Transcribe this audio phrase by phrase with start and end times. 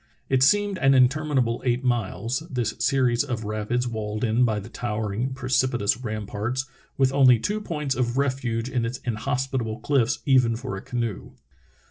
[0.29, 4.97] It seemed an interminable eight miles, this series of rapids walled in by the tow
[4.99, 6.65] ering, precipitous Ramparts,
[6.97, 11.33] with only tv/o points of refuge in its inhospitable cliffs even for a canoe.